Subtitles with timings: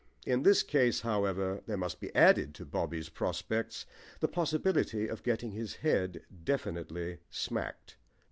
[0.25, 3.85] In this case, however, there must be added to Bobby's prospects
[4.19, 7.97] the possibility of getting his head definitely smacked.